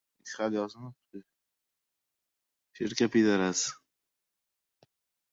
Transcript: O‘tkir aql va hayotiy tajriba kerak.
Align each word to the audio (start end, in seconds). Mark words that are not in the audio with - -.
O‘tkir 0.21 0.37
aql 0.43 0.55
va 0.59 0.63
hayotiy 0.67 1.25
tajriba 2.77 3.09
kerak. 3.25 3.61